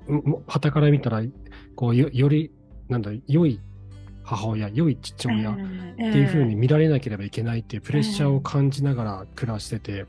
[0.47, 1.23] はたから見たら、
[1.77, 2.51] こう、よより、
[2.88, 3.61] なんだ良い
[4.25, 5.57] 母親、良い父親っ
[5.99, 10.07] ええていう風に見られなければいけないっていうプレッシャーを感じながら暮らしてて、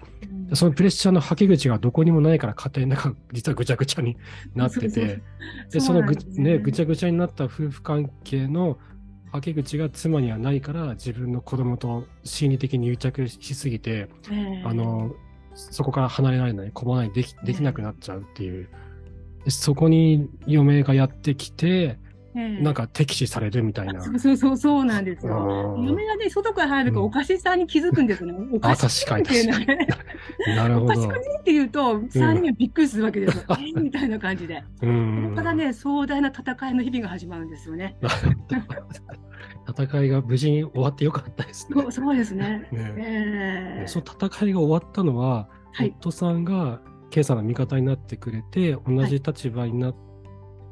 [0.48, 4.18] でそのプレッシャーのはけ口がどこにもないから家庭の中実はぐちゃぐちゃに
[4.54, 5.22] なってて、
[5.72, 8.80] でそのぐ,、ね、ぐちゃぐちゃになった夫婦関係の
[9.34, 14.08] はけ口が妻にはないから自分の子供と心理的に癒着しすぎて、
[14.64, 15.14] あの
[15.56, 18.70] そこから離れられない、こぼないできできなくなっちゃうっていう。
[19.44, 22.00] でそこに嫁がやってきて、
[22.36, 24.02] なんか敵視されるみたいな。
[24.02, 25.76] そうそうそうそうなんですよ。
[25.78, 28.34] うん嫁がね、外から入るとおかしさに気づくんですね。
[28.52, 29.88] おかしいあ確かにっていうね
[30.56, 31.14] なるほどおかしく。
[31.14, 33.44] ねって言うと、3人がびっくりするわけですよ。
[33.50, 34.64] えーみたいな感じで。
[34.82, 37.96] うそんこからね、壮大な戦いの日々が始まるんですよね。
[39.68, 41.88] 戦いが無事に終わってよかったですねそ。
[41.88, 42.68] うそうですね。
[42.72, 49.96] ねえーその戦いが終わったのは、はい夫さんが K さんの味方になってくれて、同じ立場になっ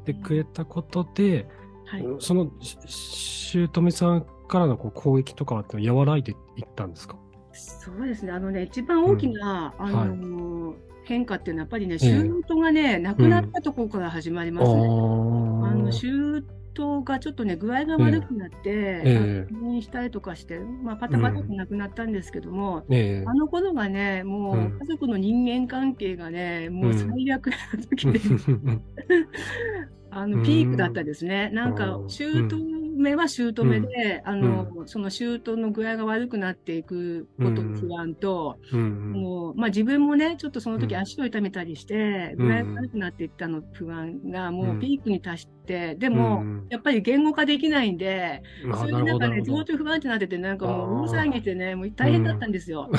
[0.04, 1.48] てくれたことで、
[1.86, 2.04] はい。
[2.20, 7.16] そのし姑さんからのこう攻撃とかは和らいでいったんですか？
[7.52, 8.32] そうですね。
[8.32, 9.86] あのね、一番大きな、うん。
[9.86, 14.80] あの変化っていうのはやっぱりね、シュートがね、なくなったところから始まりますね。
[14.80, 19.08] あのシュートがちょっとね、具合が悪くなって、
[19.50, 23.24] 入院したりとかして、まあ、パタパタとなくなったんですけども、ええ。
[23.26, 24.78] あの頃がね、もううん。
[24.80, 27.56] 家族の人間関係がね、もう最悪な
[27.90, 28.20] 時で、
[30.10, 31.50] あうんのピークだったですね。
[31.50, 32.06] なんかう、
[32.42, 39.12] ん姑は姑で、あの、その姑の具合が悪くなっていくことの不安と、うん。
[39.12, 41.00] もうまあ、自分もね、ちょっとその時うん。
[41.00, 42.46] 足を痛めたりして、うん。
[42.48, 44.76] 具合が悪くなっていったの不安がもうん。
[44.78, 49.64] うピークに達して、でも、うんやっぱり言語化できないんで、あそれでなんかね、なるほど。
[49.64, 52.90] 情緒不安定になってて、なんかもう大騒ぎしてね、もう大変だったんですよ。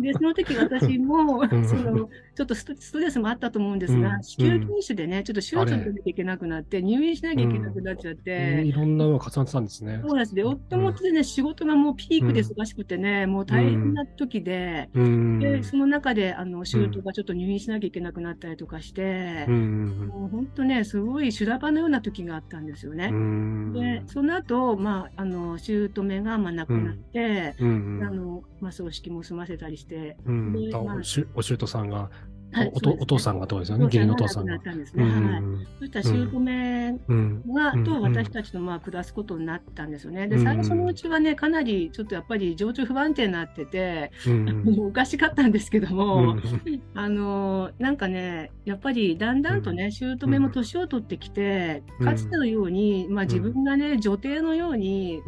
[0.00, 1.64] で、その時私も、 うん。
[1.64, 4.22] その、ちょっとストストレスもあったと思うんですが、うん。
[4.22, 10.00] 子宮筋腫でね、ちょっと手術を受けなきゃいけなくなって、入院しなきゃいけなくなっちゃって、いろんなのが重なってたんですね。
[10.02, 10.34] そうなんです。
[10.34, 15.38] で、夫もでね、仕事がもうピークで忙しくてね、もう大変な時で、うん。
[15.38, 20.08] で、その中で、あの、仕事がちょっと入院しなきゃいけなくなったりとかして、うん。
[20.08, 23.10] もう本当ね、すごい修羅場のような時があったんですよね。
[23.12, 23.72] うん。
[23.72, 28.00] で、その後、まあ、あの、姑が、まあ、亡くなって、うん。
[28.02, 30.52] あの、まあ、葬式も済ませたりして、うん。
[30.52, 30.96] でまああ
[31.34, 32.10] おしさんが、
[32.52, 34.52] はいおおお父さんがどうですよね、義理のお父さんが。
[34.52, 34.66] 亡く。
[34.66, 34.94] なったんです
[35.80, 37.42] うしたら姑うん。
[37.54, 40.28] が、うんと私たちのまあ暮らすことになったんですよね。
[40.28, 44.12] で、うん最初のうちはね、かなりちょっとやっぱり情緒不安定になってて、
[44.78, 46.42] おかしかったんですけどうも、ん
[46.94, 52.06] あのーなんかね、やっぱりだんだんとね、姑も年を取ってきて、うん。
[52.06, 55.22] かつてのように、まあ自分がね、女帝のように、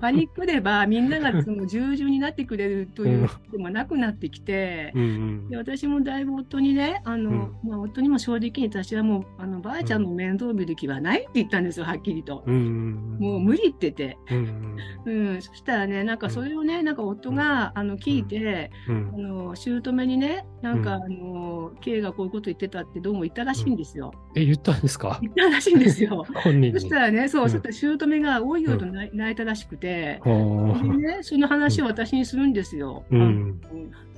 [0.00, 12.44] パニックればみんながその従順になってくれるというでもなくなってきて、うんで私もだいぶ夫にね、あの、まあ、夫にも正直に私はもう、あの、ばあちゃんの面倒を見る気はないって言ったんですよ、はっきりと。
[12.46, 14.18] うんもう無理って言って。
[14.30, 19.12] うんうん、そしたらね、なんかそれをね、なんか夫が、あの、聞いて、うん。
[19.14, 21.02] あの、姑にね、なんか、うん。
[21.02, 24.12] あの、K がこういうこと言ってたってどうも言ったらしいんですよ。
[24.36, 25.18] え、言ったんですか？
[25.22, 26.24] 言ったらしいんですよ。
[26.44, 26.72] 本人に。
[26.72, 26.88] そし。
[26.88, 27.50] たらね、そうう、ん。
[27.50, 33.04] そしたら姑がおいおいと泣いたらしくて、おでね、その話を私にするんですよ。
[33.10, 33.60] うん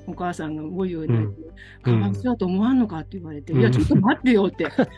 [0.06, 1.42] お母さんがおいおい泣いて、
[1.84, 2.00] うん。
[2.00, 3.60] かわいそうだと思わんのかって言われて、うん。
[3.60, 4.88] いや、ちょっと待ってよって、 かわい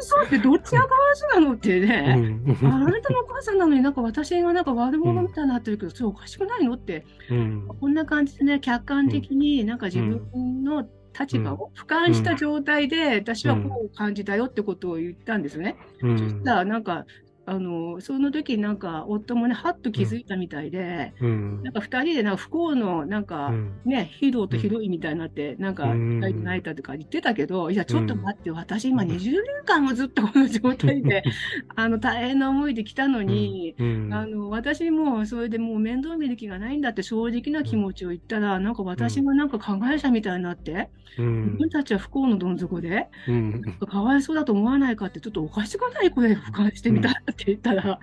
[0.00, 2.66] そうってどっちがかわいそうなのってうね、ん。
[2.66, 7.66] ああなたのお母さんなのになんか私がなんか悪者みたいになってるけど、それおかしくないのって、うん。
[7.66, 15.76] こんな感じでね、客観的になんか自分の立場を俯瞰した状態で、私はこう感じたよってことを言ったんですよね。
[16.02, 16.18] うん。
[16.18, 17.06] そしたらなんか、
[17.48, 21.62] あの、その時なんか夫もね、はっと気づいたみたいで、うん。
[21.62, 23.80] なんか二人でなんか不幸のなんか、うん。
[23.86, 26.20] ね、ヒーローとヒロインみたいになって、なんか、うん。
[26.20, 31.22] 二人で泣いたとか言ってたけど、いや、ちょっと待って、私今20年間もずっとこの状態で、
[31.74, 34.12] あの、大変な思いで来たのに、うん。
[34.12, 41.44] あの、私もそれでもう面倒見る気がないんだって正直な気持ちを言ったら、なんか私がなんか加害者みたいになって、うん。
[41.46, 43.62] 自分たちは不幸のどん底で、うん。
[43.88, 48.00] かわいそうだと思わないかって、ちょっとおかしくないこれ俯瞰してみたらって言ったら、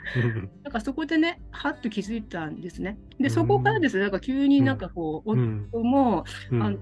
[0.63, 2.97] なんかそこでね、はっと気づいたんですね。
[3.19, 5.67] で、そこからですね、なんか急になんかこう、うん。
[5.71, 6.63] 夫も、うん。
[6.63, 6.77] あの、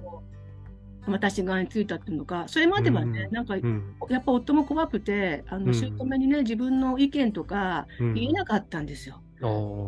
[1.07, 3.33] 私側についたっていうのか、それまではね、うん。
[3.33, 3.95] なんか、うん。
[4.09, 5.73] やっぱ夫も怖くて、あの、うん。
[5.73, 8.13] 姑にね、自分の意見とかうん。
[8.13, 9.21] 言えなかったんですよ。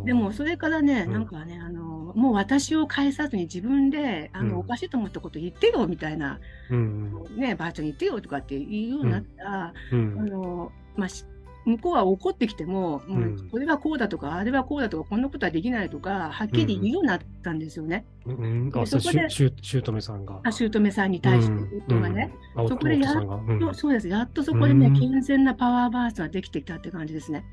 [0.03, 1.13] でも、それからね、うん。
[1.13, 4.49] なんかね、あの、もう私を返さずに自分で、あうん。
[4.49, 7.13] の、おかしいと思ったこと言ってよ、みたいな、うん。
[7.37, 11.23] ね、ばあちゃんに言ってよとかって言うようになったら、うあんの、まあ、し
[11.65, 18.05] 向こうは怒ってきても、もううんこれはこうだとか、あれはこうだとか、こんなことはできないとか、はっきり言うようになったんですよね。
[18.25, 20.39] うん、あ、そでそこで姑さんが。
[20.43, 21.53] あ姑さんに対して、
[21.87, 22.31] 夫がね。
[22.55, 22.65] うん。
[22.65, 23.35] あ、そこでや夫さんが。
[23.35, 24.07] うんそうです。
[24.07, 27.43] やっとそこでね、うん健全なパワーバランスができてきたって感じですね。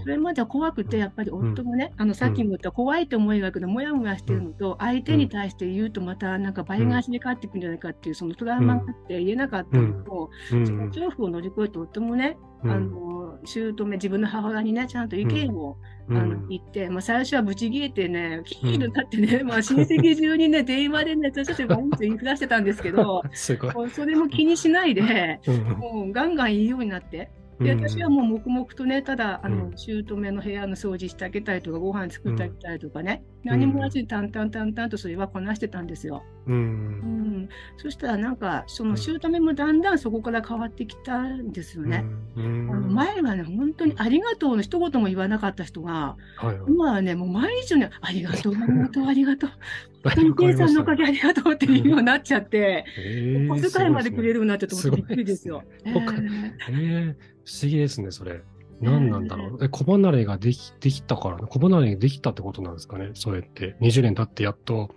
[0.00, 15.76] それまでは怖くて、うんやっぱり夫もね、あの、さっきも言った怖いって思いがけど、もやもやしてるのと、相手に対して言うとまたなんか倍返しで返ってくるんじゃないかっていう、そのトラウマがあって言えなかったのと、うんその恐怖を乗り越えて夫もね、うんあの、姑、自分の母親にね、ちゃんと意見を、
[16.08, 16.16] うん。
[16.16, 25.62] あの言って、まあ、最初はブチ切れてね、ヒールになってね、まあ、 親戚中にね、電話でね、ちバンと言いふらしてたんですけど、それも気にしないで、うん。
[25.78, 29.72] もうガンガン言うようになって、で、私はもう黙々とね、ただ、あの、うん。
[29.76, 36.22] 姑の部屋の掃除してあげたりとか、ご飯作ってあげたりとかね、ん何もなしに淡々淡々とそれはこなしてたんですよ。
[36.46, 36.54] うん。
[36.54, 37.48] ううんん。
[37.76, 42.04] そしたらなんか、その姑もだんだんそこから変わってきたんですよね。
[42.36, 42.70] うん。
[42.70, 46.56] あの前はね、本当にありがとうの一言も言わなかった人が、はいはい。
[46.68, 49.50] 今はね、もう毎日ね、ありがとう、ありがとう、ありがとう。
[50.04, 55.64] 本当にさんのおかげありがとうっていうようになっちゃって、えーお小遣いまでくれるようになっちゃって、びっくりですよ。
[55.84, 58.42] すねえーええ不思議ですね、それ。
[58.80, 59.64] 何なんだろう？
[59.64, 63.76] え、子離れができ、できたから、子離れができたってことなんですかね、それって。
[63.80, 64.90] 20年経ってやっと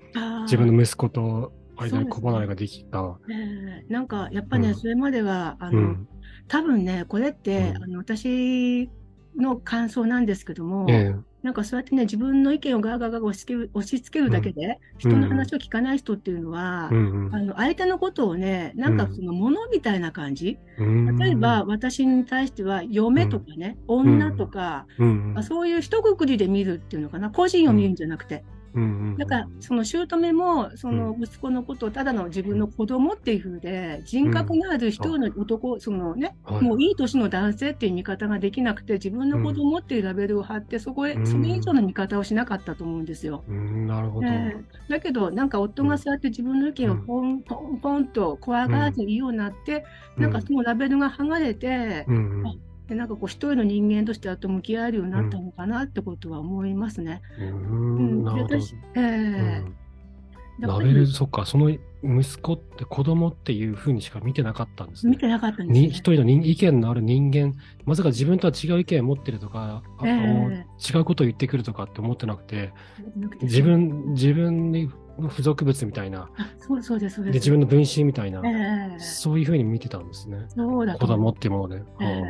[0.43, 3.19] 自分の息子と間に子離れができた。
[3.29, 4.75] えーなんか、やっぱね、うん。
[4.75, 6.07] それまでは、あの、うん。
[6.47, 7.83] 多分ね、これって、うん。
[7.83, 8.89] あの、私
[9.35, 17.35] の感想なんですけども、えなんかそうやってね、自分の意見をガーガーガー押し付ける押し付けるだけで、人の話を聞かない人っていうのは、えうん。
[17.35, 21.17] あの、相手のことをね、なんかそのものみたいな感じ、うん。
[21.17, 28.43] 例えば、私に対しては、嫁とかね、女とか、うん、まあそういう一括りで見るっていうのかな、個人を見るんじゃなくて。
[28.73, 29.17] うん。
[29.17, 36.61] だから、その姑も、その息子のことをただの自分の子供っていう風で、人格のある一人の男、そのね、はい。
[36.61, 41.27] もういい年の男性っていう見方ができなくて、自分の子供っていうラベルを貼って、そこへ、うん。
[41.27, 43.43] それ以上の見方をしなかったと思うんですよ。
[43.47, 44.27] うん、なるほど。
[44.27, 44.63] ええ。
[44.89, 49.85] だけど、なんか夫がそうやって自分の意見をポンポンポンと怖がらずに言うようになって、
[50.17, 52.55] なんかそのラベルが剥がれて、うん、あ
[52.91, 57.21] でなんかこう一人の人間としてあと向き合えるようになったのかなってことは思いますね。
[57.39, 58.55] うん、なるほど。
[58.57, 59.01] で私ええ
[59.65, 59.75] うん
[60.59, 61.71] ラベル、そっか、その
[62.03, 65.11] 息子って子供っていうふうにしか見てなかったんですね。
[65.11, 65.87] 見てなかったんですにね。
[65.87, 70.65] 一人の人意見のある人間、まさか自分とは違う意見を持ってるとか、あええあの違
[70.99, 72.73] うことを言ってくるとかって思ってなくて、
[73.15, 74.91] なくて自分、自分に
[75.29, 77.43] 付属物みたいな、あそうそうです、そうでです。
[77.43, 80.45] 自分の分身みたいな、ええそういうふうに見てたんですね。
[80.49, 81.83] そうだ子供っていうもので。
[82.01, 82.21] え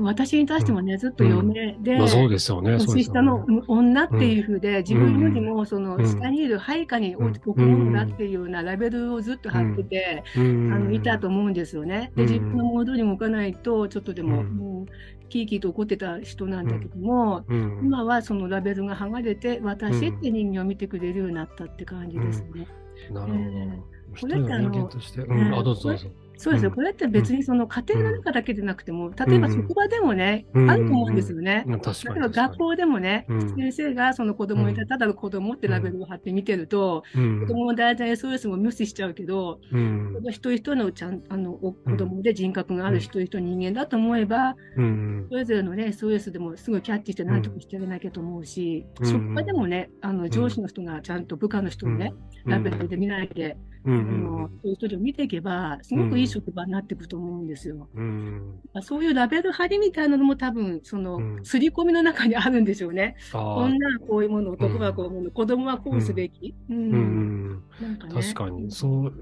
[0.00, 2.76] 私に対してもね、ずっと嫁で、あまあそうですよね。
[2.78, 6.06] 年下の女っていうふうで、自分よりもそのうん。
[6.06, 7.28] 下にいる配下にうん。
[7.28, 10.72] 置くものだっていうようなラベルをずっと貼ってて、うん。
[10.72, 12.12] あのいたと思うんですよね。
[12.16, 12.28] で、うん。
[12.28, 14.86] 自分のモードに動かないと、ちょっとでも、
[15.28, 17.80] キーキーと怒ってた人なんだけども、うん。
[17.84, 22.68] 今はそのラベルが剥がれて、私って人間を見てくれるようになったって感じですね。
[23.10, 23.44] なるほど。
[23.44, 26.08] え一人の人間として、うん、ええあ、どうぞどうぞ。
[26.36, 26.70] そうですよ。
[26.70, 26.74] うん。
[26.74, 30.70] これって別にその家庭の中だけでなくても、例えば職場でもね、うん。
[30.70, 31.64] あると思うんですよね。
[31.66, 33.56] 例えば学校でもね、うん。
[33.56, 34.86] 先生がその子供にうん。
[34.86, 37.40] ただの子供ってラベルを貼って見てると、うん。
[37.40, 40.16] 子供も大体 SOS も無視しちゃうけど、うん。
[40.28, 45.26] 一人一人のちゃんあのお子供で人格がある一人一人人間だと思えば、うん。
[45.30, 49.06] それぞれのね、SOS でもすぐキャッチして何とかしてあげなきゃと思うし、うん。
[49.06, 52.12] 職場でもね、あの上司の人がちゃんと部下の人をね、
[52.44, 57.88] ラベルで見ないで、うんあのそういう人を見ていけば、すごくいい職場になっていくと思うんですよ。
[57.94, 63.16] うんそういうラベル貼りみたいなのも多分、その、うん刷り込みの中にあるんでしょうね。
[63.32, 66.54] 女はこういうもの、男はこういうもの、子供はこうすべき。
[66.68, 66.76] うん。
[66.76, 68.14] うんうんなんかね。
[68.14, 69.12] 確かに、そう、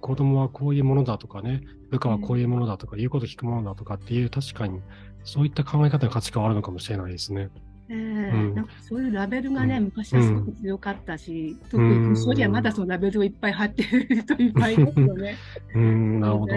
[0.00, 4.80] 子供はこういうものだとかね、部下はこういうものだとか、言うこと聞くものだとかっていう、確かに、
[5.24, 7.50] そういった考え方の価値観はあるのかもしれないですね。
[7.88, 9.84] なんかそういうラベルがね、うん。
[9.84, 12.12] 昔はすごく強かったし、特うん。
[12.12, 15.36] にそりゃまだそのラベルをいっぱい貼ってる人いっぱいいますよね。
[15.74, 16.54] うん、なるほど。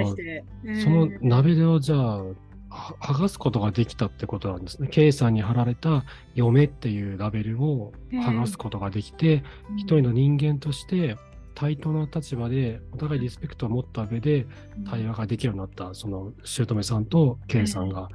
[0.83, 2.23] そのラベルをじゃあ、
[2.71, 4.87] は剥がすことができたってことなんですね。
[4.89, 6.03] K さんに貼られた
[6.35, 9.43] 嫁っていうラベルを剥がすことができて、
[9.77, 11.17] 一人の人間として
[11.55, 14.45] 対等な立場でお互いリスペクトを持った上で
[14.89, 18.07] 対話ができるようになった、その姑さんと K さんが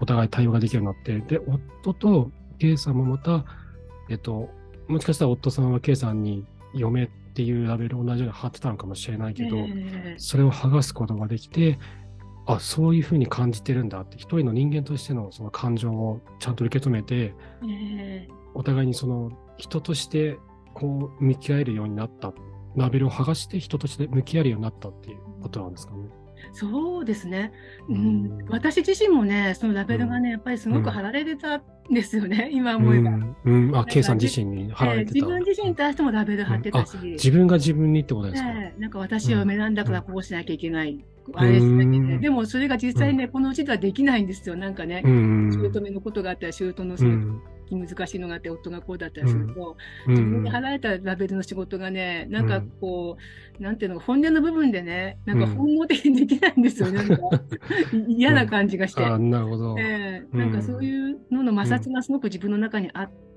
[0.00, 1.40] お互い対話ができるようになって、で、
[1.82, 2.30] 夫と
[2.60, 3.44] K さんもまた、
[4.08, 4.50] えっと、
[4.86, 6.44] もしかしたら夫さんは K さんに
[6.74, 11.78] 嫁っていうラベルを同じように貼ってたのかもしれないけど、ええそれを剥がすことができて、
[12.46, 20.36] あ、そういうふうに感じてるんだって、一人の人間としてのその感情をちゃんと受け止めて、ええお互いにその人として
[20.74, 22.32] こう向き合えるようになった。
[22.76, 26.08] ラベルを剥がして人として向き合えるようになったっていうことなんですかね。
[26.52, 27.52] そうですね、
[27.88, 28.24] ううん。
[28.38, 33.10] ん、私自身もね、そのラベルがね、やっぱりすごく貼られてたんですよね、今う思えば。
[33.10, 35.18] ん、うん、あ、か K さん自身に貼られてた。
[35.18, 38.48] えー自分自身に対してもラベル貼ってたし、自分が自分にってことですか？
[38.48, 39.74] ええなんか私は選ん。
[39.74, 41.60] だからこうしなきゃいけない、んあれ
[42.18, 44.56] でもそれが実際ね、このうちではできないんですよ。
[44.56, 47.40] なんかね、うん、姑のことがあったら姑のうその
[47.76, 53.16] ん、難しいのがあって、夫がこうだったりすると、うん、自分に貼られたラベルの仕事がね、なんかこ
[53.58, 57.02] う、なんていうの、本音の部分でね、なんか本能的にできないんですよね。
[57.02, 57.14] なんか
[58.08, 59.04] い嫌な感じがして。
[59.04, 59.76] あ、なるほど。
[59.78, 63.29] ええなんかそういうのの摩擦がすごく自分の中にあって、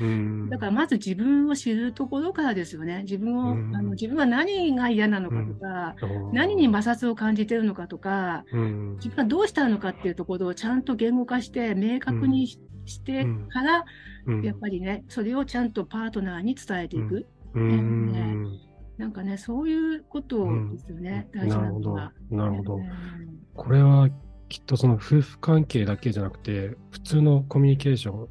[0.00, 3.02] うん、だからまず自分を知るところからですよね。
[3.02, 3.76] 自分を、うん。
[3.76, 5.94] あの自分は何が嫌なのかとか、
[6.32, 12.58] 何に摩擦を感じてるのかとか、うん、自分はどうしたのかっていうところをちゃんと言語化して明確にし,、
[13.04, 13.84] てから、
[14.26, 17.26] うん、やっぱりね、それをちゃんとパートナーに伝えていく。
[17.54, 18.58] うん、
[18.98, 22.12] なんかね、そういうことですよね、大事なのは。
[22.30, 22.78] なるほど。
[22.80, 24.08] えーこれは
[24.48, 28.28] きっとその夫婦関係だけじゃなくて、普通のコミュニケーション、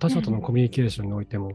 [0.00, 1.52] 他者とのコミュニケーションにおいても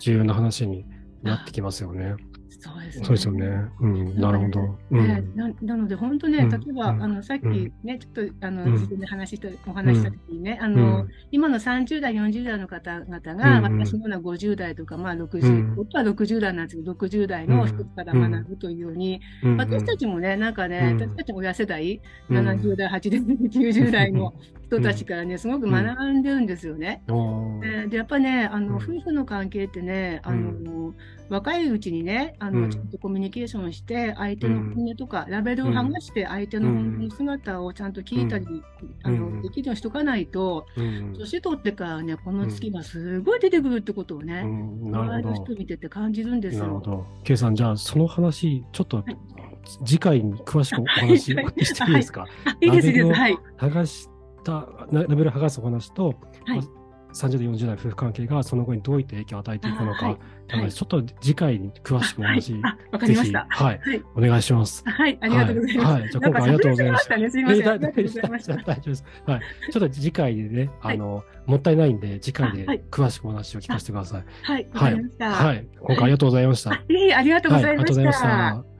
[0.00, 0.84] 重要な話に
[1.22, 2.16] なってきますよね。
[2.64, 3.04] そうですね。
[3.04, 3.46] そうですよね。
[3.80, 4.78] うん、なるほど。
[4.90, 6.48] ねななので本当ね、うん。
[6.48, 7.02] 例えば、うん。
[7.02, 7.72] あのさっきうん。
[7.82, 8.72] ね、ちょっとあの、うん。
[8.72, 15.74] 自分で話したお話した時にね、あうのん、今の30代、40代の方々が、うん私のような50代とか、まあ60、うん。
[15.74, 19.56] 僕は60代なんですけど、60代の人から学ぶというように、うん。
[19.58, 21.00] 私たちもね、なんかね、うん。
[21.02, 22.00] 私たちも親世代、
[22.30, 22.38] うん。
[22.48, 24.32] 70代、80代、90代の
[24.64, 27.02] 人たちからね、すごく学んでるんですよね。
[27.60, 28.76] ででやっぱね、あの、うん。
[28.76, 30.94] 夫婦の関係ってね、あの、
[31.28, 32.70] 若いうちにね、あの、うん。
[32.70, 38.46] ちゃんとコミュニケーションして、相手の本音とか、ラベルを剥がして、相手の本音の姿をちゃんと聞いたり、
[39.02, 39.36] あうん。
[39.36, 41.14] の、できるようにしとかないと、うん。
[41.18, 45.54] 年取ってからね、この月がすごい出てくるってことをうね、周りの人。
[45.54, 46.62] 見てて感じるんですよ。
[46.62, 47.06] なるほど。
[47.24, 49.16] ケイさん、じゃあその話、ちょっとはい
[49.86, 51.64] 次回に詳しくお話 はい。
[51.64, 52.26] していいですか？
[52.44, 53.12] あいいです、いいです。
[53.12, 53.38] はい。
[53.56, 54.08] 剥がし
[54.44, 54.52] た、
[54.92, 56.08] なラベルを剥がすお話と、
[56.44, 56.58] はい。
[56.58, 56.83] まあ
[57.14, 63.40] 30代、40代夫婦関係がその後にどういった影響を与えていくのか、あはいなのでちょっと次回に詳しくお話、あ、わかりました。
[63.40, 64.04] ぜひはい、はい。
[64.14, 64.82] お願いします。
[64.86, 65.86] はい、ありがとうございます。
[65.86, 67.64] はいはいじゃあ今回ありがとうございましたすぎません。
[67.64, 69.04] 大丈夫です。
[69.26, 69.40] はい。
[69.72, 74.24] ちょっと次回でね、あの、もったいないんで、次回で詳しくお話を聞かせてください。
[74.42, 75.30] はい、わはいかりました。
[75.30, 75.68] はい。
[75.80, 76.72] 今回ありがとうございました。
[76.72, 78.20] ありがとうございまはいありがとうございまし。
[78.20, 78.73] た。